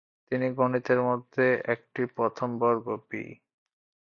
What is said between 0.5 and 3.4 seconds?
গণিত মধ্যে একটি প্রথম বর্গ বি।